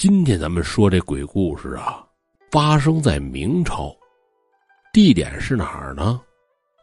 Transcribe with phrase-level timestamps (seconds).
[0.00, 2.02] 今天咱们说这鬼故事啊，
[2.50, 3.94] 发生在明朝，
[4.94, 6.18] 地点是哪儿呢？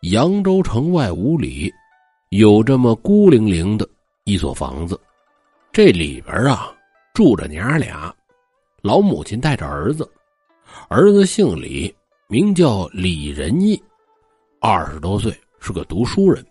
[0.04, 1.73] 扬州城外五里，
[2.29, 3.89] 有这么孤零零的
[4.25, 5.02] 一所房子，
[5.71, 6.71] 这里边啊
[7.11, 8.16] 住着娘俩，
[8.84, 10.07] 老母亲带着儿子，
[10.88, 11.91] 儿子姓李，
[12.27, 13.81] 名叫李仁义，
[14.61, 16.45] 二十多岁，是个读书人。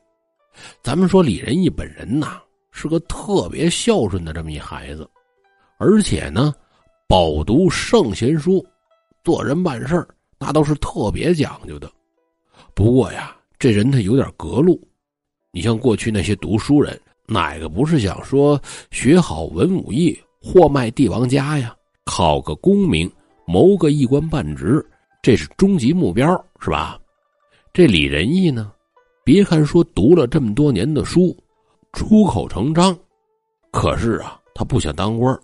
[0.83, 2.42] 咱们说李仁义本人呐，
[2.73, 5.09] 是个特别孝顺的这么一孩子。
[5.79, 6.55] 而且呢，
[7.07, 8.65] 饱读圣贤书，
[9.23, 10.07] 做人办事
[10.39, 11.91] 那都是特别讲究的。
[12.75, 14.81] 不过呀，这人他有点格路。
[15.53, 21.75] 你像过去那些读书人，哪个不是想说学好文武艺，货卖帝王家呀？
[22.05, 23.11] 考个功名，
[23.47, 24.84] 谋个一官半职，
[25.23, 26.27] 这是终极目标，
[26.61, 26.98] 是吧？
[27.73, 28.73] 这李仁义呢，
[29.25, 31.37] 别看说读了这么多年的书，
[31.93, 32.97] 出口成章，
[33.70, 35.39] 可是啊，他不想当官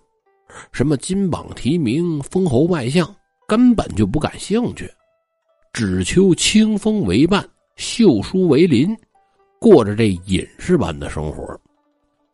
[0.73, 3.09] 什么金榜题名、封侯拜相，
[3.47, 4.91] 根本就不感兴趣，
[5.73, 8.97] 只求清风为伴、秀书为邻，
[9.59, 11.59] 过着这隐士般的生活。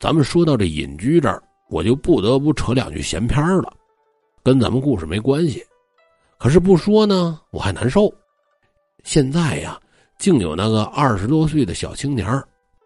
[0.01, 3.73] 咱们说到这隐居这儿，我就不得不扯两句闲篇了，
[4.43, 5.63] 跟咱们故事没关系。
[6.39, 8.13] 可是不说呢，我还难受。
[9.03, 9.81] 现在呀，
[10.19, 12.27] 竟有那个二十多岁的小青年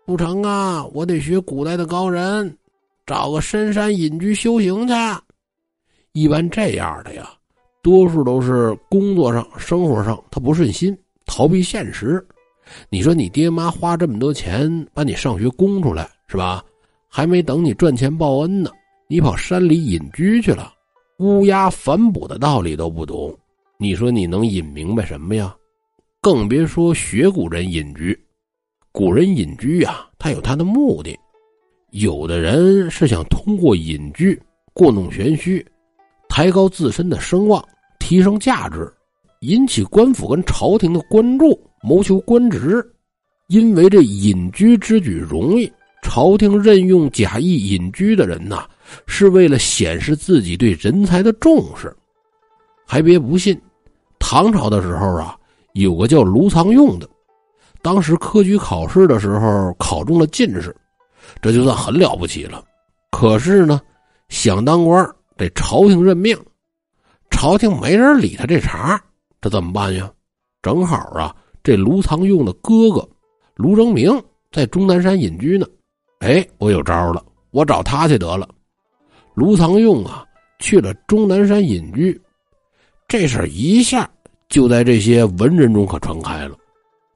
[0.07, 2.57] 不成啊，我得学古代的高人。
[3.07, 4.95] 找个深山隐居修行去。
[6.13, 7.29] 一般这样的呀，
[7.83, 12.25] 多数都是工作上、生活上他不顺心，逃避现实。
[12.89, 16.65] 你说你爹妈花这么多钱把你上学供出来，是吧？
[17.09, 18.71] 还没等你赚钱报恩呢，
[19.09, 20.73] 你跑山里隐居去了，
[21.19, 23.37] 乌鸦反哺的道理都不懂。
[23.79, 25.55] 你说你能隐明白什么呀？
[26.21, 28.19] 更别说学古人隐居。
[28.93, 31.19] 古人隐居呀，他有他的目的。
[31.93, 34.41] 有的人是想通过隐居
[34.73, 35.65] 故弄玄虚，
[36.27, 37.63] 抬高自身的声望，
[37.99, 38.91] 提升价值，
[39.41, 42.83] 引起官府跟朝廷的关注，谋求官职。
[43.49, 45.71] 因为这隐居之举容易，
[46.01, 48.67] 朝廷任用假意隐居的人呐，
[49.07, 51.95] 是为了显示自己对人才的重视。
[52.87, 53.61] 还别不信，
[54.19, 55.37] 唐朝的时候啊，
[55.75, 57.07] 有个叫卢藏用的，
[57.83, 60.75] 当时科举考试的时候考中了进士。
[61.41, 62.65] 这就算很了不起了，
[63.11, 63.81] 可是呢，
[64.29, 66.37] 想当官得朝廷任命，
[67.31, 69.01] 朝廷没人理他这茬，
[69.41, 70.11] 这怎么办呀？
[70.63, 73.09] 正好啊，这卢藏用的哥哥
[73.55, 75.67] 卢征明在终南山隐居呢，
[76.21, 78.49] 哎，我有招了，我找他去得了。
[79.35, 80.25] 卢藏用啊，
[80.59, 82.21] 去了终南山隐居，
[83.09, 84.09] 这事一下
[84.49, 86.57] 就在这些文人中可传开了，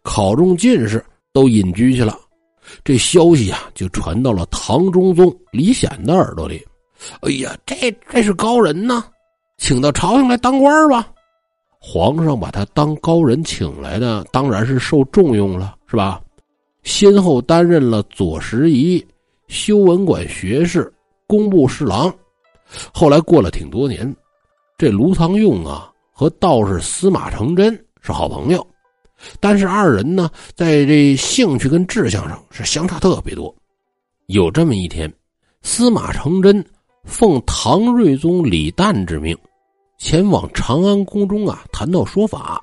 [0.02, 2.18] 考中进士都隐居去了。
[2.84, 6.64] 这消息啊，就传到了唐中宗李显的耳朵里。
[7.20, 9.04] 哎呀，这这是高人呐，
[9.58, 11.08] 请到朝廷来当官吧。
[11.78, 16.20] 皇上把他当高人请来的，当然是受重用了，是吧？
[16.82, 19.04] 先后担任了左拾遗、
[19.48, 20.92] 修文馆学士、
[21.26, 22.12] 工部侍郎。
[22.92, 24.14] 后来过了挺多年，
[24.78, 28.66] 这卢藏用啊，和道士司马承祯是好朋友。
[29.40, 33.54] 但是二人呢，在这兴趣跟志向上是相差特别多。
[34.26, 35.12] 有这么一天，
[35.62, 36.64] 司马承祯
[37.04, 39.36] 奉唐睿宗李旦之命，
[39.98, 42.62] 前往长安宫中啊谈道说法。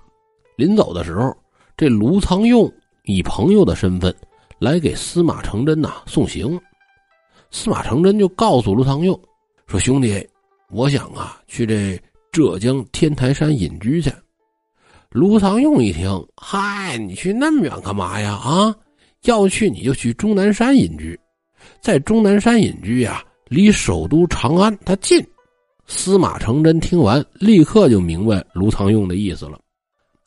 [0.55, 1.35] 临走的时候，
[1.75, 2.71] 这卢藏用
[3.05, 4.13] 以朋友的身份
[4.59, 6.59] 来给司马承祯呐送行。
[7.49, 9.19] 司马承祯就告诉卢藏用
[9.67, 10.27] 说：“兄弟，
[10.69, 11.99] 我想啊去这
[12.31, 14.11] 浙江天台山隐居去。”
[15.13, 18.31] 卢藏用一听，嗨，你去那么远干嘛呀？
[18.33, 18.75] 啊，
[19.25, 21.17] 要去你就去终南山隐居，
[21.81, 25.23] 在终南山隐居呀，离首都长安它近。
[25.85, 29.59] 司马承祯听完，立刻就明白卢藏用的意思了。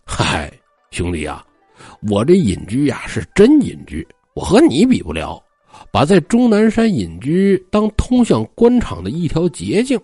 [0.05, 0.53] 嗨，
[0.93, 1.45] 兄弟呀，
[2.09, 5.43] 我这隐居呀是真隐居，我和你比不了。
[5.91, 9.99] 把在终南山隐居当通向官场的一条捷径，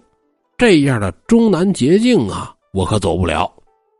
[0.59, 3.49] 这样的终南捷径啊，我可走不了。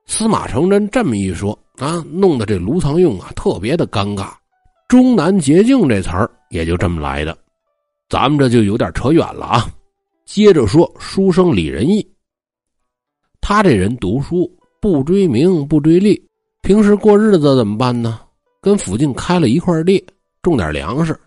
[0.07, 4.33] 司马承祯这么一说啊，弄得这卢藏用啊特别的尴尬。
[4.89, 7.37] 终南捷径这词儿也就这么来的。
[8.09, 9.67] 咱们这就有点扯远了啊。
[10.27, 12.07] 接着说书生李仁义，
[13.41, 14.51] 他这人读书
[14.81, 16.23] 不追名不追利，
[16.63, 18.21] 平时过日子怎么办呢？
[18.61, 20.05] 跟附近开了一块地，
[20.43, 21.19] 种点粮食，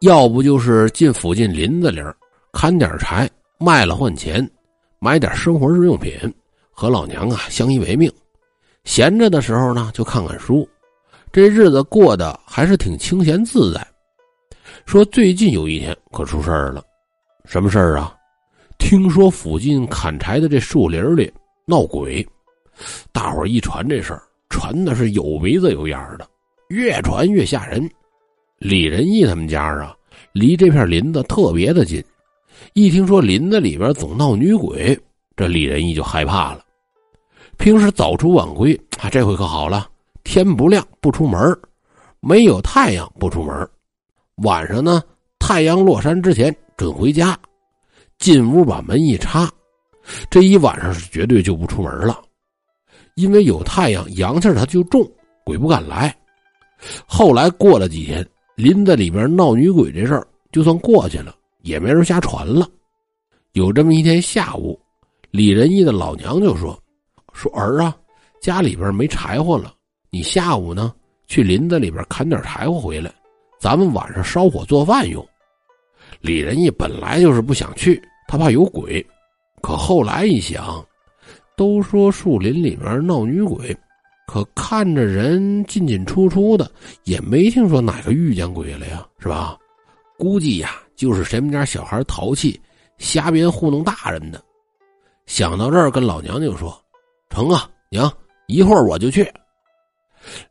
[0.00, 2.00] 要不就是进附近林子里
[2.52, 3.28] 砍点柴
[3.58, 4.48] 卖了换钱，
[4.98, 6.12] 买点生活日用品。
[6.78, 8.12] 和老娘啊相依为命，
[8.84, 10.68] 闲着的时候呢就看看书，
[11.32, 13.84] 这日子过得还是挺清闲自在。
[14.84, 16.84] 说最近有一天可出事儿了，
[17.46, 18.14] 什么事儿啊？
[18.76, 21.32] 听说附近砍柴的这树林里
[21.64, 22.24] 闹鬼，
[23.10, 26.28] 大伙儿一传这事儿，传的是有鼻子有眼的，
[26.68, 27.90] 越传越吓人。
[28.58, 29.96] 李仁义他们家啊，
[30.32, 32.04] 离这片林子特别的近，
[32.74, 34.98] 一听说林子里边总闹女鬼，
[35.34, 36.65] 这李仁义就害怕了。
[37.58, 39.88] 平时早出晚归啊，这回可好了，
[40.24, 41.38] 天不亮不出门，
[42.20, 43.68] 没有太阳不出门，
[44.36, 45.02] 晚上呢，
[45.38, 47.38] 太阳落山之前准回家。
[48.18, 49.50] 进屋把门一插，
[50.30, 52.22] 这一晚上是绝对就不出门了，
[53.14, 55.06] 因为有太阳，阳气它就重，
[55.44, 56.16] 鬼不敢来。
[57.04, 62.66] 后来过了几天，林子里边闹女鬼这事儿就算过去了，也没人瞎传了。
[63.52, 64.78] 有这么一天下午，
[65.30, 66.78] 李仁义的老娘就说
[67.36, 67.94] ：“说儿啊，
[68.40, 69.74] 家里边没柴火了，
[70.08, 70.94] 你下午呢
[71.26, 73.12] 去林子里边砍点柴火回来，
[73.60, 75.24] 咱们晚上烧火做饭用。”
[76.22, 79.04] 李仁义本来就是不想去，他怕有鬼。
[79.60, 80.82] 可后来一想，
[81.56, 83.76] 都说树林里面闹女鬼，
[84.26, 86.70] 可看着人进进出出的，
[87.04, 89.58] 也没听说哪个遇见鬼了呀，是吧？
[90.16, 92.58] 估计呀，就是谁们家小孩淘气，
[92.96, 94.42] 瞎编糊弄大人的。
[95.26, 96.80] 想到这儿，跟老娘就说
[97.28, 98.12] ：“成啊，娘，
[98.46, 99.30] 一会儿我就去。”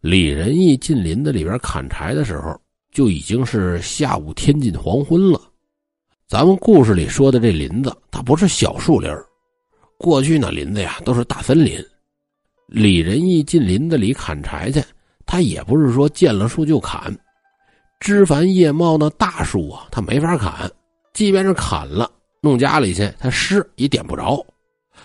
[0.01, 2.57] 李仁义进林子里边砍柴的时候，
[2.91, 5.41] 就已经是下午天近黄昏了。
[6.27, 9.11] 咱们故事里说的这林子，它不是小树林
[9.97, 11.77] 过去那林子呀，都是大森林。
[12.67, 14.81] 李仁义进林子里砍柴去，
[15.25, 17.15] 他也不是说见了树就砍。
[17.99, 20.71] 枝繁叶茂那大树啊，他没法砍。
[21.13, 22.09] 即便是砍了，
[22.41, 24.45] 弄家里去，他湿也点不着。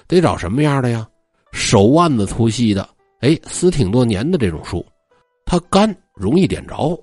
[0.07, 1.07] 得找什么样的呀？
[1.53, 2.89] 手腕子粗细的，
[3.21, 4.85] 哎，死挺多年的这种树，
[5.45, 6.99] 它干容易点着。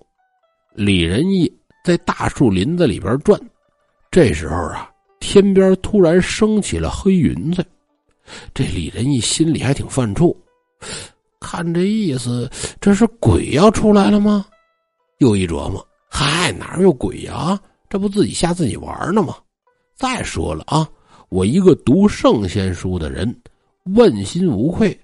[0.73, 1.51] 李仁义
[1.83, 3.39] 在大树林子里边转。
[4.09, 4.89] 这时候啊，
[5.19, 7.63] 天边突然升起了黑云彩，
[8.53, 10.35] 这李仁义心里还挺犯怵，
[11.39, 12.49] 看这意思，
[12.79, 14.45] 这是鬼要出来了吗？
[15.17, 17.59] 又一琢磨，嗨，哪有鬼呀？
[17.89, 19.35] 这不自己吓自己玩呢吗？
[19.95, 20.87] 再说了啊，
[21.29, 23.35] 我一个读圣贤书的人，
[23.95, 24.97] 问心无愧，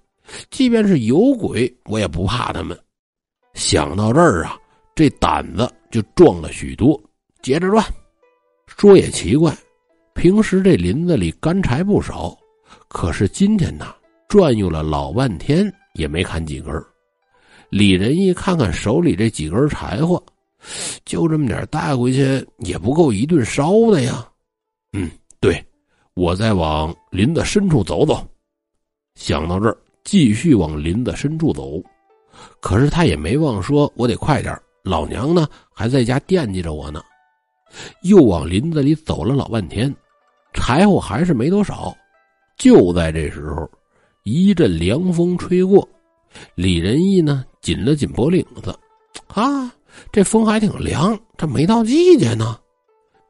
[0.49, 2.77] 即便是有鬼，我也不怕他们。
[3.53, 4.57] 想到这儿啊，
[4.95, 7.01] 这胆子就壮了许多，
[7.41, 7.83] 接着转。
[8.65, 9.55] 说也奇怪，
[10.15, 12.35] 平时这林子里干柴不少，
[12.87, 13.93] 可是今天呢，
[14.27, 16.73] 转悠了老半天也没砍几根。
[17.69, 20.23] 李仁义看看手里这几根柴火，
[21.05, 24.27] 就这么点带回去也不够一顿烧的呀。
[24.93, 25.09] 嗯，
[25.39, 25.63] 对，
[26.15, 28.27] 我再往林子深处走走。
[29.15, 31.81] 想到这儿，继续往林子深处走。
[32.59, 37.01] 可是他也没忘说，我得快点，老娘呢还在家惦记着我呢。
[38.03, 39.93] 又往林子里走了老半天，
[40.53, 41.95] 柴火还是没多少。
[42.57, 43.69] 就在这时候，
[44.23, 45.87] 一阵凉风吹过，
[46.55, 48.77] 李仁义呢紧了紧脖领子，
[49.27, 49.71] 啊，
[50.11, 52.59] 这风还挺凉，这没到季节呢。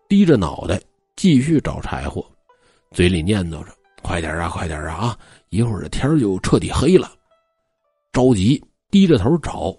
[0.09, 0.79] 低着脑袋
[1.15, 2.25] 继续找柴火，
[2.91, 4.93] 嘴里念叨着：“快点啊，快点啊！
[4.93, 5.17] 啊，
[5.53, 7.11] 一会儿这天就彻底黑了。”
[8.11, 9.75] 着急低着头找，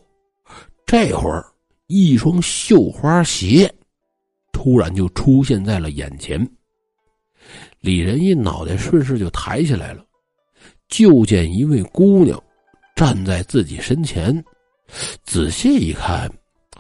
[0.87, 1.45] 这会儿
[1.89, 3.73] 一双绣花鞋。
[4.53, 6.41] 突然就出现在了眼前。
[7.81, 10.05] 李仁义脑袋顺势就抬起来了，
[10.89, 12.41] 就见一位姑娘
[12.95, 14.43] 站在自己身前。
[15.25, 16.31] 仔细一看，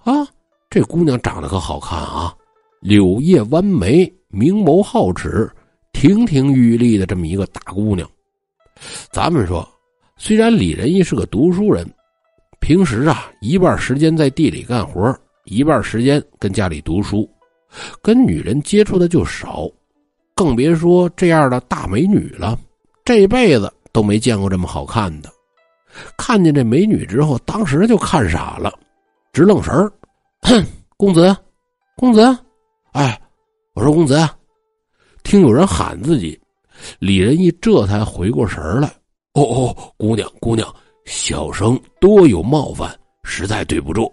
[0.04, 0.26] 啊，
[0.70, 2.34] 这姑娘长得可好看啊！
[2.80, 5.50] 柳叶弯眉，明眸皓齿，
[5.92, 8.08] 亭亭玉立的这么一个大姑娘。
[9.10, 9.66] 咱们说，
[10.16, 11.88] 虽然李仁义是个读书人，
[12.60, 17.28] 平时啊一半时间在地里干活，一半时间跟家里读书。
[18.00, 19.68] 跟女人接触的就少，
[20.34, 22.58] 更别说这样的大美女了。
[23.04, 25.28] 这辈子都没见过这么好看的。
[26.16, 28.72] 看见这美女之后，当时就看傻了，
[29.32, 29.92] 直愣神儿。
[30.96, 31.36] 公子，
[31.96, 32.20] 公子，
[32.92, 33.20] 哎，
[33.74, 34.16] 我说公子，
[35.24, 36.40] 听有人喊自己，
[36.98, 38.88] 李仁义这才回过神来。
[39.34, 40.72] 哦哦，姑娘，姑娘，
[41.06, 44.12] 小生多有冒犯，实在对不住。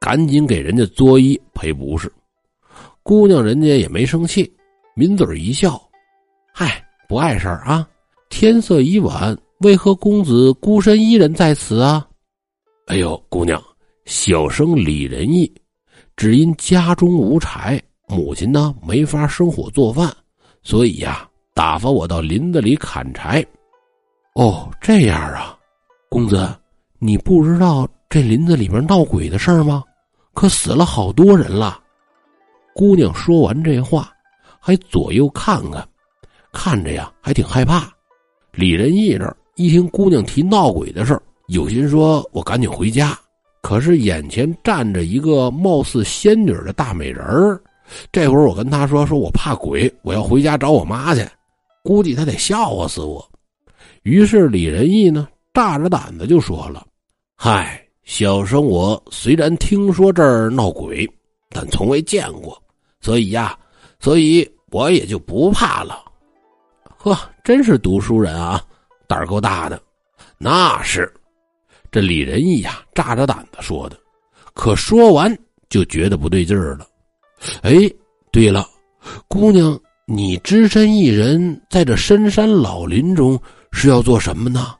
[0.00, 2.12] 赶紧给人家作揖赔不是。
[3.02, 4.50] 姑娘，人家也没生气，
[4.96, 5.80] 抿嘴一笑
[6.52, 7.86] ：“嗨，不碍事儿啊。
[8.28, 12.06] 天色已晚，为何公子孤身一人在此啊
[12.86, 13.62] ？”“哎呦，姑娘，
[14.06, 15.52] 小生李仁义，
[16.16, 20.12] 只因家中无柴，母亲呢没法生火做饭，
[20.64, 21.28] 所以呀，
[21.60, 23.44] 打发我到林子里砍柴。
[24.32, 25.54] ”“哦，这样啊，
[26.08, 26.48] 公子，
[26.98, 29.84] 你不知道这林子里边闹鬼的事儿吗？
[30.32, 31.78] 可死了好多人了。”
[32.74, 34.10] 姑娘说完这话，
[34.58, 35.86] 还左右看看，
[36.50, 37.92] 看着呀还挺害怕。
[38.52, 43.14] 李仁义这一听姑娘提闹鬼的事儿，有心说：“我赶紧回家。”
[43.60, 47.60] 可是眼前站着一个貌似仙女的大美人儿，
[48.10, 51.22] 这会儿我跟他说：“说我怕鬼，我要回家找我妈去。”
[51.82, 53.26] 估计他得笑话死我。
[54.02, 56.86] 于是李仁义呢，大着胆子就说了
[57.36, 61.08] ：“嗨，小生我虽然听说这儿闹鬼，
[61.50, 62.60] 但从未见过，
[63.00, 63.58] 所以呀，
[63.98, 66.04] 所以我也就不怕了。”
[66.96, 68.62] 呵，真是读书人啊，
[69.06, 69.80] 胆儿够大的。
[70.36, 71.10] 那是，
[71.90, 73.98] 这李仁义呀，炸着胆子说的。
[74.52, 75.34] 可说完
[75.68, 76.86] 就觉得不对劲儿了。
[77.62, 77.72] 哎，
[78.30, 78.66] 对了，
[79.28, 83.38] 姑娘，你只身一人在这深山老林中
[83.72, 84.74] 是要做什么呢？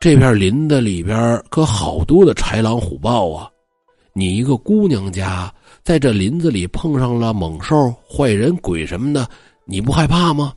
[0.00, 3.48] 这片林子里边可好多的豺狼虎豹啊！
[4.12, 9.28] 你一个姑娘家在这林子里碰上了猛兽、坏人、鬼什么的，
[9.64, 10.52] 你不害怕吗？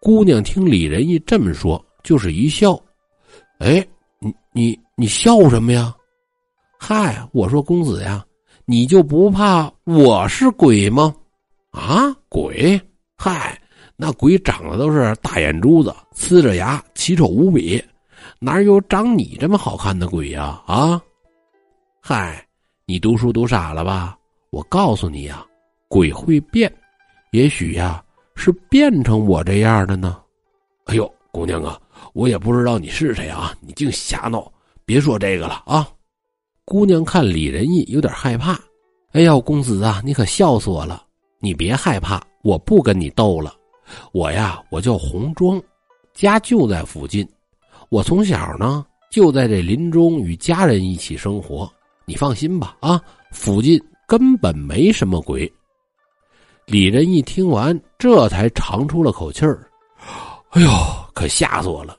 [0.00, 2.76] 姑娘听李仁义这么说，就是一笑。
[3.60, 3.86] 哎，
[4.18, 5.94] 你你你笑什么呀？
[6.76, 8.24] 嗨，我说公子呀，
[8.64, 11.14] 你就不怕我是鬼吗？
[11.70, 12.80] 啊，鬼？
[13.24, 13.56] 嗨，
[13.94, 17.80] 那鬼长得都是大眼珠子，呲着牙，奇丑无比，
[18.40, 20.60] 哪有长你这么好看的鬼呀？
[20.66, 21.00] 啊？
[22.00, 22.44] 嗨，
[22.84, 24.18] 你读书读傻了吧？
[24.50, 25.46] 我告诉你呀，
[25.86, 26.68] 鬼会变，
[27.30, 28.02] 也许呀。
[28.34, 30.20] 是变成我这样的呢？
[30.86, 31.80] 哎呦，姑娘啊，
[32.14, 33.54] 我也不知道你是谁啊！
[33.60, 34.52] 你净瞎闹，
[34.84, 35.88] 别说这个了啊！
[36.64, 38.58] 姑娘看李仁义有点害怕。
[39.12, 41.04] 哎呦，公子啊，你可笑死我了！
[41.38, 43.54] 你别害怕，我不跟你斗了。
[44.12, 45.60] 我呀，我叫红庄，
[46.14, 47.26] 家就在附近。
[47.88, 51.70] 我从小呢就在这林中与家人一起生活。
[52.04, 55.50] 你放心吧，啊，附近根本没什么鬼。
[56.66, 59.68] 李仁义听完，这才长出了口气儿
[60.50, 60.68] ：“哎呦，
[61.12, 61.96] 可吓死我了！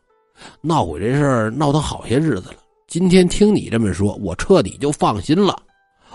[0.61, 2.55] 闹鬼这事儿闹腾好些日子了，
[2.87, 5.61] 今天听你这么说，我彻底就放心了。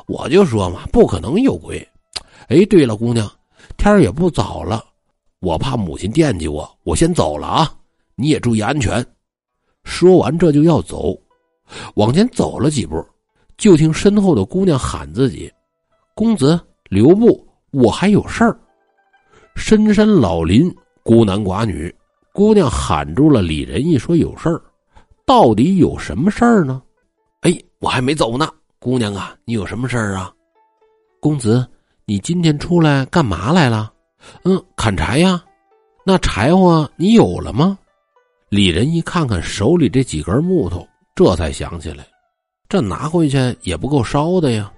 [0.07, 1.87] 我就说嘛，不可能有鬼。
[2.49, 3.31] 哎，对了，姑娘，
[3.77, 4.85] 天也不早了，
[5.41, 7.73] 我怕母亲惦记我，我先走了啊！
[8.15, 9.05] 你也注意安全。”
[9.85, 11.17] 说完，这就要走，
[11.95, 13.05] 往前走了几步，
[13.57, 15.53] 就听身后的姑娘喊自己
[16.15, 16.59] ：“公子
[16.89, 18.59] 留步。”我还有事儿，
[19.55, 21.95] 深山老林，孤男寡女，
[22.33, 24.59] 姑娘喊住了李仁义，说有事儿，
[25.27, 26.83] 到底有什么事儿呢？
[27.43, 28.49] 哎，我还没走呢，
[28.79, 30.33] 姑娘啊，你有什么事儿啊？
[31.21, 31.69] 公子，
[32.11, 33.93] 你今天出来干嘛来了？
[34.45, 35.45] 嗯，砍柴呀。
[36.07, 37.79] 那柴火你有了吗？
[38.49, 42.07] 李仁义看看手里这几根木头，这才想起来，
[42.67, 44.73] 这拿回去也不够烧的呀。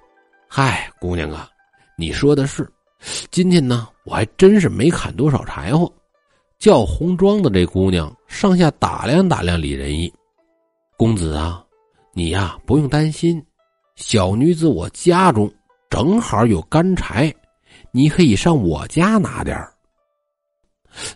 [0.49, 1.49] 嗨，姑娘啊，
[1.97, 2.69] 你说的是。
[3.31, 5.89] 今天呢，我还真是没砍多少柴火。
[6.59, 10.13] 叫红妆的这姑娘上下打量打量李仁义，
[10.97, 11.65] 公子啊，
[12.13, 13.41] 你呀不用担心，
[13.95, 15.49] 小女子我家中
[15.91, 17.35] 正好有干柴，
[17.91, 19.71] 你可以上我家拿点儿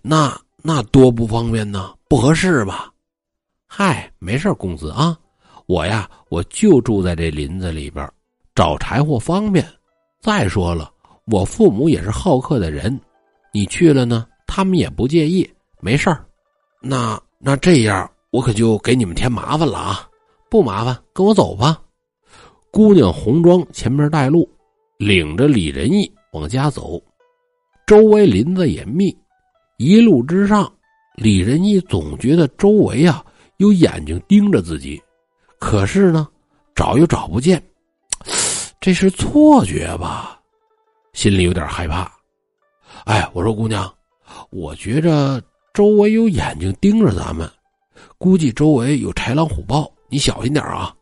[0.02, 2.92] 那那多不方便呢，不合适吧？
[3.66, 5.16] 嗨，没事公子啊，
[5.66, 8.06] 我呀我就住在这林子里边，
[8.54, 9.64] 找柴火方便。
[10.20, 10.90] 再说了。
[11.26, 13.00] 我父母也是好客的人，
[13.52, 15.48] 你去了呢，他们也不介意，
[15.80, 16.26] 没事儿。
[16.80, 20.08] 那那这样，我可就给你们添麻烦了啊！
[20.50, 21.80] 不麻烦，跟我走吧。
[22.70, 24.48] 姑娘红妆前面带路，
[24.98, 27.00] 领着李仁义往家走。
[27.86, 29.16] 周围林子也密，
[29.76, 30.72] 一路之上，
[31.16, 33.24] 李仁义总觉得周围啊
[33.58, 35.02] 有眼睛盯着自己，
[35.58, 36.26] 可是呢，
[36.74, 37.62] 找又找不见，
[38.80, 40.40] 这是错觉吧？
[41.12, 42.10] 心里有点害怕，
[43.04, 43.92] 哎，我说姑娘，
[44.50, 47.48] 我觉着周围有眼睛盯着咱们，
[48.18, 50.94] 估计周围有豺狼虎豹，你小心点啊！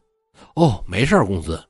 [0.55, 1.65] 哦，没事公子，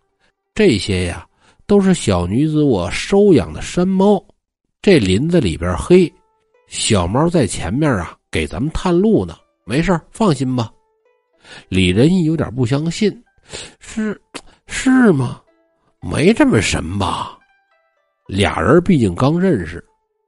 [0.54, 1.24] 这些呀
[1.66, 4.22] 都是小女子我收养的山猫，
[4.80, 6.12] 这林子里边黑，
[6.66, 10.70] 小猫在前面啊给咱们探路呢，没事放心吧。
[11.68, 13.12] 李仁义有点不相信，
[13.80, 14.20] 是
[14.66, 15.40] 是吗？
[16.00, 17.38] 没这么神吧？
[18.26, 19.84] 俩人毕竟刚认识，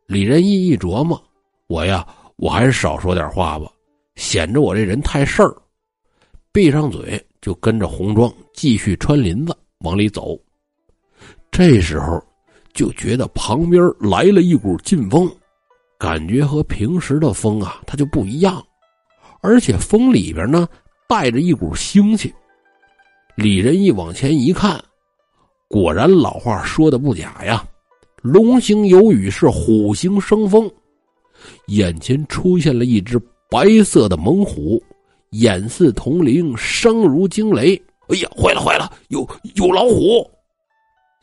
[0.07, 1.23] 李仁义一琢磨，
[1.67, 3.71] 我呀，我还是少说点话吧，
[4.17, 5.55] 显着我这人太事儿。
[6.53, 10.39] 闭上嘴，就跟着红妆继续穿林子往里走。
[11.57, 12.21] 这时候，
[12.73, 15.31] 就觉得旁边来了一股劲风，
[15.97, 18.61] 感觉和平时的风啊，它就不一样，
[19.41, 20.67] 而且风里边呢
[21.09, 22.35] 带着一股腥气。
[23.37, 24.83] 李仁义往前一看，
[25.69, 27.65] 果然老话说的不假呀。
[28.21, 30.69] 龙行有雨，是虎行生风。
[31.69, 33.17] 眼前出现了一只
[33.49, 34.83] 白色的猛虎，
[35.31, 37.81] 眼似铜铃，声如惊雷。
[38.09, 40.29] 哎呀，坏了坏了，有有老虎！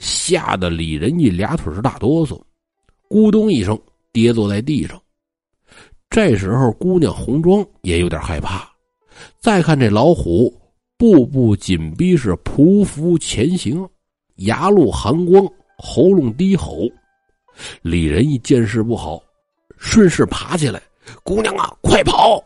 [0.02, 2.42] 吓得李仁义俩腿是大哆嗦，
[3.08, 3.80] 咕咚一声
[4.12, 5.00] 跌坐在地上。
[6.10, 8.68] 这时候，姑娘红妆也有点害怕。
[9.40, 10.52] 再看这老虎，
[10.98, 13.88] 步步紧逼，是匍匐前行，
[14.38, 16.90] 牙露寒光，喉咙低吼。
[17.84, 19.22] 李仁义见势不好，
[19.78, 20.82] 顺势爬起来
[21.24, 22.44] ：“姑娘啊，快跑！”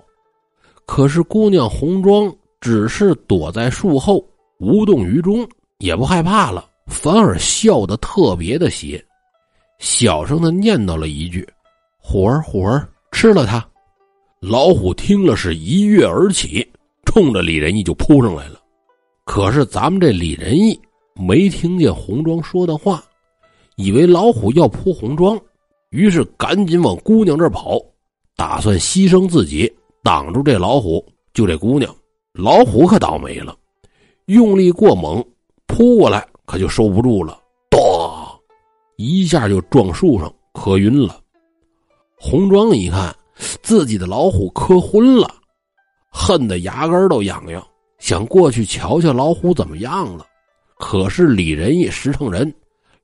[0.86, 4.22] 可是姑娘红妆只是躲在树后，
[4.60, 5.48] 无动于衷，
[5.78, 9.04] 也不害怕了，反而笑得特别的邪，
[9.80, 11.48] 小声的念叨了一句
[11.98, 13.66] ：“虎儿，虎儿，吃了它。”
[14.40, 16.66] 老虎听了是一跃而起，
[17.06, 18.60] 冲着李仁义就扑上来了。
[19.24, 20.80] 可是咱们这李仁义
[21.16, 23.04] 没听见红妆说的话。
[23.76, 25.38] 以为老虎要扑红妆，
[25.90, 27.82] 于是赶紧往姑娘这儿跑，
[28.36, 29.70] 打算牺牲自己
[30.04, 31.04] 挡住这老虎。
[31.34, 31.94] 就这姑娘，
[32.32, 33.54] 老虎可倒霉了，
[34.28, 35.22] 用力过猛，
[35.68, 37.80] 扑过来可就收不住了，咚，
[38.98, 41.20] 一下就撞树上，磕晕了。
[42.18, 43.14] 红妆一看
[43.62, 45.30] 自己的老虎磕昏了，
[46.10, 47.66] 恨得牙根都痒痒，
[48.00, 50.26] 想过去瞧瞧老虎怎么样了。
[50.78, 52.54] 可是李仁义实诚人。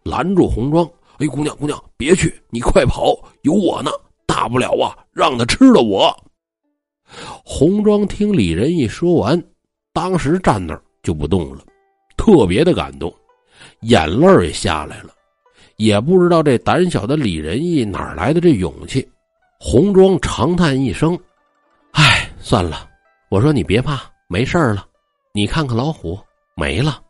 [0.04, 0.84] 拦住红妆，
[1.20, 3.92] 哎，姑娘，姑娘，别去，你快跑，有我呢，
[4.26, 6.12] 大不了啊，让他吃了我。
[7.46, 9.40] 红妆听李仁义说完，
[9.94, 11.64] 当时站那儿就不动了，
[12.18, 13.14] 特别的感动，
[13.82, 15.10] 眼泪也下来了，
[15.78, 19.08] 也不知道这胆小的李仁义哪来的这勇气。
[19.60, 21.18] 红妆长叹一声
[21.94, 22.88] ：“哎，算了，
[23.30, 24.86] 我说你别怕，没事了，
[25.34, 26.20] 你看看老虎
[26.56, 27.02] 没了。”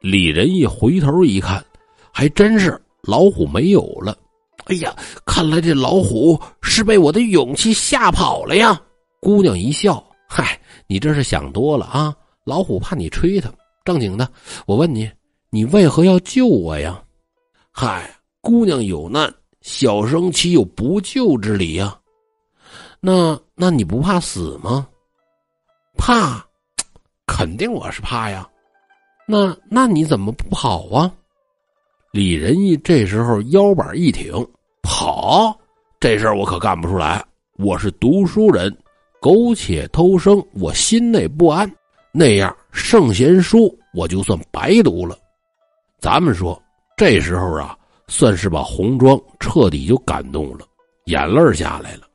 [0.00, 1.64] 李仁义回头一看。
[2.10, 4.16] 还真是老虎没有了，
[4.64, 4.92] 哎呀，
[5.24, 8.80] 看来这老虎是被我的勇气吓跑了呀！
[9.20, 12.12] 姑娘一笑，嗨，你这是想多了啊！
[12.42, 13.48] 老虎怕你吹它，
[13.84, 14.28] 正经的，
[14.66, 15.08] 我问你，
[15.50, 17.02] 你为何要救我呀？
[17.72, 19.32] 嗨，姑娘有难，
[19.62, 21.98] 小生岂有不救之理呀？
[23.00, 24.86] 那那你不怕死吗？
[25.96, 26.44] 怕，
[27.26, 28.46] 肯定我是怕呀。
[29.26, 31.10] 那那你怎么不跑啊？
[32.12, 34.34] 李仁义这时候腰板一挺，
[34.82, 35.58] 跑，
[35.98, 37.24] 这事儿我可干不出来。
[37.56, 38.76] 我是读书人，
[39.18, 41.70] 苟且偷生，我心内不安。
[42.12, 45.18] 那样圣贤书我就算白读了。
[46.00, 46.60] 咱们说，
[46.96, 50.64] 这时候啊，算是把红妆彻底就感动了，
[51.06, 52.06] 眼泪下来了。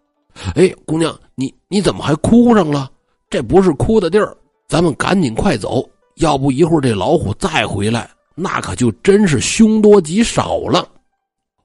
[0.55, 2.89] 哎，姑娘，你你怎么还哭上了？
[3.29, 4.35] 这不是哭的地儿，
[4.67, 8.09] 咱们赶紧快走，要不一会儿这老虎再回来。
[8.35, 10.87] 那可就真是凶多吉少了。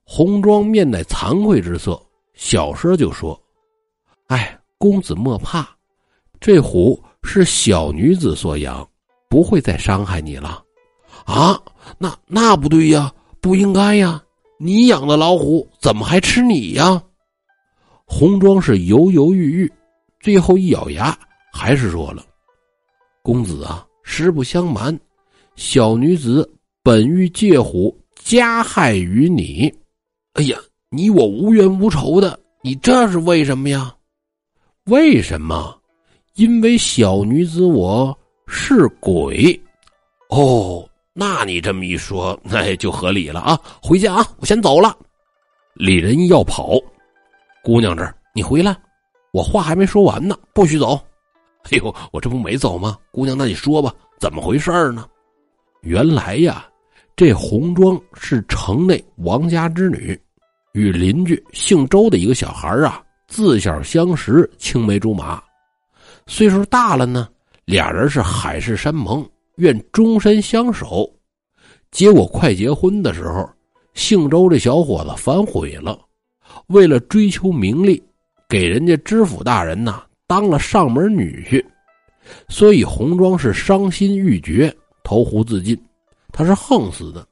[0.05, 2.01] 红妆面带惭愧之色，
[2.35, 3.41] 小声就说
[4.29, 5.69] ：“哎，公子莫怕，
[6.41, 8.87] 这虎是小女子所养，
[9.29, 10.63] 不会再伤害你了。”
[11.25, 11.61] 啊，
[11.97, 14.23] 那那不对呀，不应该呀！
[14.59, 17.03] 你养的老虎怎么还吃你呀？
[18.05, 19.73] 红妆是犹犹豫豫，
[20.21, 21.17] 最后一咬牙，
[21.53, 22.25] 还是说了
[23.23, 24.99] ：“公子啊，实不相瞒，
[25.57, 26.49] 小女子。”
[26.81, 29.71] 本欲借虎加害于你，
[30.35, 30.57] 哎呀，
[30.89, 33.95] 你我无冤无仇的，你这是为什么呀？
[34.85, 35.79] 为什么？
[36.37, 39.61] 因为小女子我是鬼。
[40.31, 40.88] 哦，
[41.21, 43.59] 那你这么一说， 那就合理了啊！
[43.83, 44.97] 回家啊，我先走了。
[45.75, 46.79] 李仁义要跑，
[47.65, 48.77] 姑娘这儿你回来，
[49.33, 50.95] 我话还没说完呢，不许走。
[51.73, 52.97] 哎呦，我这不没走吗？
[53.11, 55.09] 姑娘，那你说吧，怎么回事呢？
[55.83, 56.65] 原来呀。
[57.17, 60.17] 这红妆是城内王家之女，
[60.73, 65.43] 与邻居姓周的一个小孩啊，自小相识，青梅竹马。
[66.29, 67.29] 岁数大了呢，
[67.65, 71.09] 俩人是海誓山盟，愿终身相守。
[71.91, 73.49] 结果快结婚的时候，
[73.95, 75.99] 姓周这小伙子反悔了，
[76.69, 78.03] 为了追求名利，
[78.49, 81.65] 给人家知府大人呐当了上门女婿，
[82.49, 85.79] 所以红妆是伤心欲绝，投湖自尽。
[86.31, 87.27] 他是横死的，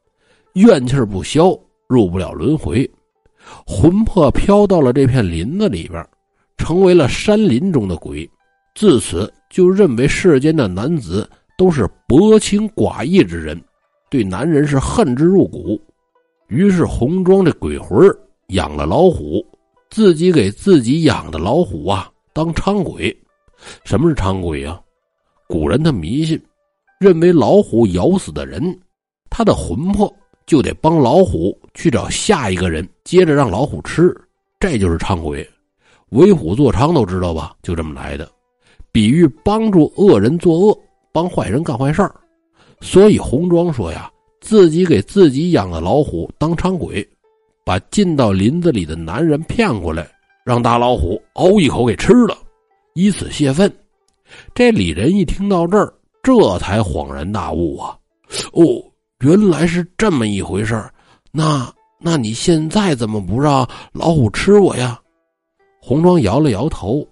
[0.55, 2.91] 怨气不消，入不了轮回，
[3.67, 6.05] 魂魄飘到了这片林子里边，
[6.57, 8.29] 成为了山林中的鬼。
[8.75, 13.61] 自此就认为世间的男子都是薄情寡义之人，
[14.11, 15.81] 对男人是恨之入骨。
[16.49, 17.99] 于是红妆这鬼魂
[18.49, 19.45] 养了老虎，
[19.91, 23.17] 自己给自己养的老虎啊当伥鬼。
[23.85, 24.81] 什么是伥鬼啊？
[25.49, 26.41] 古人的迷信，
[27.01, 28.79] 认为老虎咬死的人。
[29.31, 30.13] 他的魂魄
[30.47, 34.15] 就得帮老虎去找下一个人，接着让老虎吃，
[34.61, 35.49] 这就是伥鬼。
[36.11, 37.55] 为虎作伥都知道吧？
[37.63, 38.31] 就这么来的，
[38.93, 40.79] 比喻帮助恶人作恶，
[41.17, 42.15] 帮坏人干坏事儿。
[42.83, 44.11] 所以红庄说呀，
[44.43, 47.09] 自己给自己养的老虎当伥鬼，
[47.65, 50.07] 把进到林子里的男人骗过来，
[50.45, 52.37] 让大老虎嗷一口给吃了，
[52.93, 53.73] 以此泄愤。
[54.55, 55.91] 这李仁一听到这儿，
[56.23, 57.97] 这才恍然大悟啊！
[58.53, 58.63] 哦，
[59.21, 60.75] 原来是这么一回事
[61.33, 65.01] 那那你现在怎么不让老虎吃我呀？
[65.81, 67.07] 红庄摇了摇头，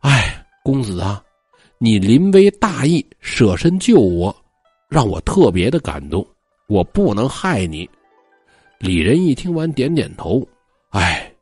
[0.00, 1.22] 哎，公子啊，
[1.84, 4.32] 你临危大义，舍身救我，
[4.88, 6.24] 让我特别的感动。
[6.68, 7.90] 我不能害你。
[8.78, 10.46] 李仁义听完，点点头，
[10.90, 11.34] 哎，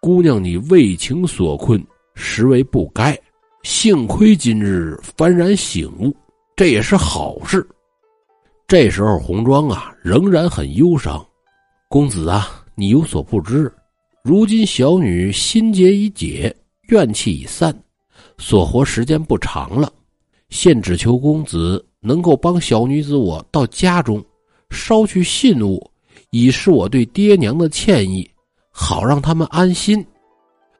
[0.00, 1.84] 姑娘，你为情所困，
[2.14, 3.18] 实为不该。
[3.64, 6.14] 幸亏今日幡然醒悟，
[6.54, 7.68] 这也是好事。
[8.68, 11.26] 这时候，红妆啊仍然很忧伤。
[11.88, 13.68] 公子啊，你有所不知，
[14.22, 16.54] 如今小女心结已解，
[16.90, 17.76] 怨气已散，
[18.38, 19.92] 所活时间不长了。
[20.48, 24.24] 现只求公子能够帮小女子我到家中，
[24.70, 25.90] 捎去信物，
[26.30, 28.28] 以示我对爹娘的歉意，
[28.70, 30.02] 好让他们安心。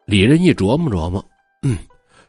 [0.07, 1.23] 李仁义琢磨琢磨，
[1.63, 1.77] 嗯，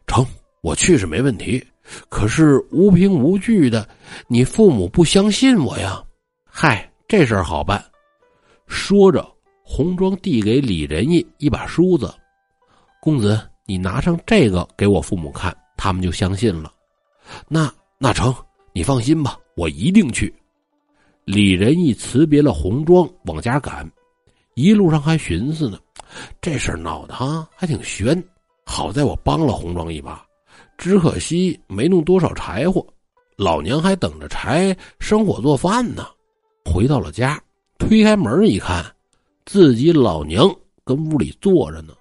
[0.06, 0.26] 成。
[0.62, 1.66] 我去是没问题，
[2.10, 3.88] 可是无凭无据的，
[4.28, 6.04] 你父母不相信我呀？
[6.44, 7.82] 嗨，这事儿好办。
[8.68, 9.26] 说着，
[9.64, 12.14] 红妆递给李仁义一把梳子，
[13.00, 16.74] 公子，你拿上这个给我父母看，他们就相信了。
[17.48, 18.34] 那那成，
[18.74, 20.34] 你放心吧，我一定去。
[21.24, 23.88] 李仁义辞别了红妆，往家赶，
[24.56, 25.78] 一路上还寻思呢，
[26.42, 28.24] 这事闹得哈还挺悬，
[28.66, 30.26] 好在我帮了红妆一把。
[30.76, 32.84] 只可惜没弄多少柴火，
[33.38, 36.08] 老娘还等着柴生火做饭呢。
[36.66, 37.40] 回到了家，
[37.78, 38.84] 推开门一看，
[39.46, 40.52] 自己老娘
[40.84, 41.94] 跟屋里坐着呢，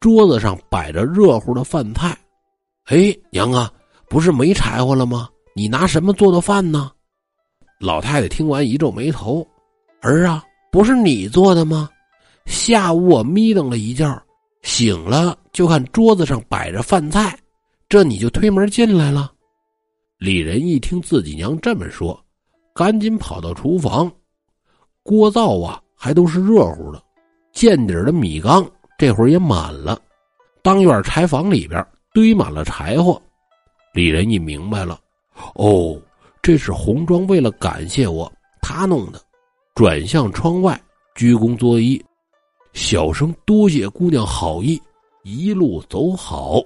[0.00, 2.16] 桌子上摆着热乎的饭菜。
[2.86, 3.70] 哎，娘啊，
[4.08, 5.28] 不是没柴火了吗？
[5.54, 6.90] 你拿什么做的饭呢？
[7.78, 9.46] 老太太听完一皱眉头
[10.00, 11.88] ：“儿啊，不是你做的吗？
[12.46, 14.22] 下午我眯瞪了一觉，
[14.62, 17.38] 醒了就看桌子上摆着饭菜。”
[17.86, 19.32] 这你就推门进来了。
[20.16, 22.18] 李仁一听自己娘这么说，
[22.72, 24.10] 赶紧跑到厨房，
[25.02, 27.02] 锅灶啊还都是热乎的，
[27.52, 28.64] 见底的米缸
[29.00, 29.98] 这会儿也满了，
[30.60, 31.82] 当院柴房里边
[32.12, 33.18] 堆满了柴火。
[33.94, 35.00] 李仁义明白了，
[35.54, 35.98] 哦，
[36.42, 39.18] 这是红妆为了感谢我，他弄的。
[39.74, 40.78] 转向窗外，
[41.14, 41.98] 鞠躬作揖，
[42.74, 44.78] 小声多谢姑娘好意，
[45.22, 46.62] 一路走好。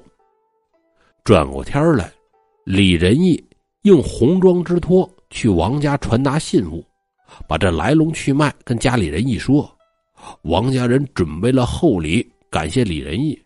[1.22, 2.12] 转过天来，
[2.64, 3.40] 李仁义
[3.82, 6.84] 应红妆之托去王家传达信物，
[7.46, 9.72] 把这来龙去脉跟家里人一说。
[10.42, 13.40] 王家人准备了厚礼，感谢李仁义。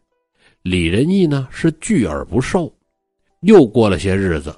[0.63, 2.73] 李仁义呢是拒而不受。
[3.41, 4.55] 又过了些日子，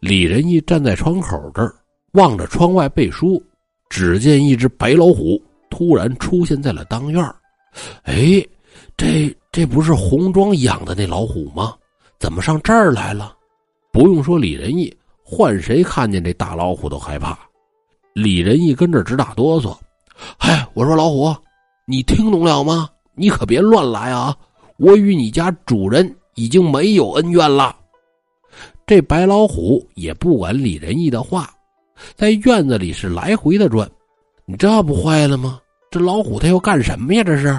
[0.00, 1.74] 李仁义站在窗口这儿，
[2.12, 3.42] 望着窗外背书，
[3.88, 7.24] 只见一只白老虎突然出现在了当院
[8.02, 8.44] 哎，
[8.96, 11.74] 这这不是红妆养的那老虎吗？
[12.18, 13.34] 怎么上这儿来了？
[13.92, 17.38] 不用说，李仁义换谁看见这大老虎都害怕。
[18.12, 19.76] 李仁义跟着直打哆嗦。
[20.36, 21.34] 嗨，我说老虎，
[21.90, 22.86] 你听懂了吗？
[23.14, 24.36] 你可别乱来啊！
[24.76, 27.74] 我与你家主人已经没有恩怨了。
[28.86, 31.50] 这白老虎也不管李仁义的话，
[32.14, 33.90] 在院子里是来回的转。
[34.44, 35.58] 你这不坏了吗？
[35.90, 37.24] 这老虎它要干什么呀？
[37.24, 37.58] 这是。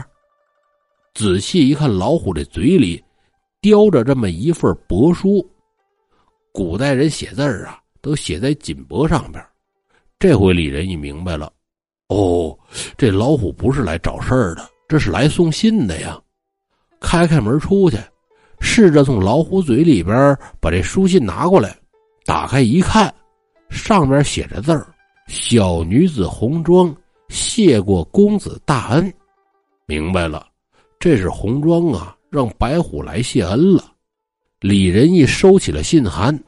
[1.15, 3.03] 仔细一看，老虎这嘴里。
[3.61, 5.45] 叼着这么一份帛书，
[6.53, 9.43] 古代人写字儿啊，都写在锦帛上边。
[10.17, 11.51] 这回李仁义明白了，
[12.09, 12.55] 哦，
[12.97, 16.19] 这老虎不是来找事儿的，这是来送信的呀。
[16.99, 17.97] 开开门出去，
[18.59, 21.75] 试着从老虎嘴里边把这书信拿过来，
[22.25, 23.13] 打开一看，
[23.69, 24.85] 上面写着字儿
[25.29, 26.93] ：“小女子红妆
[27.29, 29.13] 谢过公子大恩。”
[29.87, 30.45] 明白了，
[30.99, 32.15] 这是红妆啊。
[32.31, 33.83] 让白虎来谢恩了，
[34.59, 36.39] 李仁义收起了信函，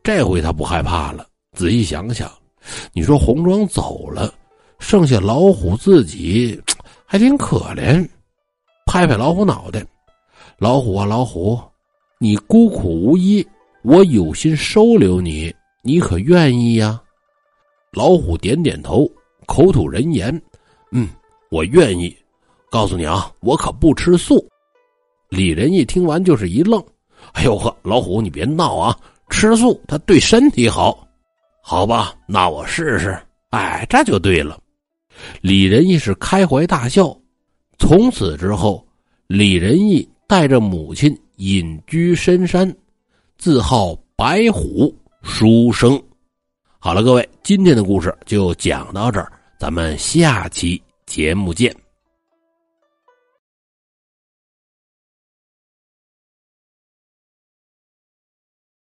[0.00, 1.26] 这回他不害怕了。
[1.56, 2.30] 仔细想想，
[2.92, 4.32] 你说红妆走了，
[4.78, 6.60] 剩下老虎自己，
[7.04, 8.06] 还挺可怜。
[8.86, 9.84] 拍拍老虎脑袋，
[10.58, 11.60] 老虎啊老虎，
[12.18, 13.46] 你孤苦无依，
[13.82, 17.00] 我有心收留你，你可愿意呀？
[17.92, 19.10] 老虎点点头，
[19.46, 20.42] 口吐人言
[20.92, 21.08] ：“嗯，
[21.50, 22.16] 我愿意。
[22.70, 24.46] 告诉你啊，我可不吃素。”
[25.28, 26.82] 李仁义听完就是一愣
[27.32, 28.96] ：“哎呦呵，老虎你别闹啊！
[29.30, 31.06] 吃素它对身体好，
[31.62, 32.14] 好吧？
[32.26, 33.18] 那我试试。
[33.50, 34.58] 哎，这就对了。”
[35.40, 37.16] 李仁义是开怀大笑。
[37.78, 38.86] 从此之后，
[39.26, 42.74] 李仁义带着母亲隐居深山，
[43.38, 46.00] 自号白虎书生。
[46.78, 51.87] 好了，各位，今天的故事就讲到这儿，咱们下期节目见。